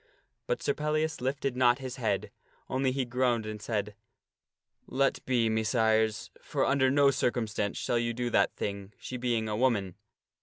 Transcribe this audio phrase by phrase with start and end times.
[0.47, 2.31] But Sir Pellias lifted not his head,
[2.71, 3.93] only he groaned and he said,"
[4.87, 9.55] Let be, Messires; for under no circumstance shall ye do that thing, she being a
[9.55, 9.93] woman.